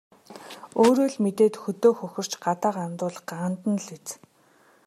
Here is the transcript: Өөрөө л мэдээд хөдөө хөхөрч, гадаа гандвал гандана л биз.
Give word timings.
Өөрөө 0.83 1.09
л 1.11 1.15
мэдээд 1.23 1.55
хөдөө 1.63 1.91
хөхөрч, 1.99 2.31
гадаа 2.45 2.71
гандвал 2.77 3.17
гандана 3.29 3.79
л 3.83 3.87
биз. 3.93 4.07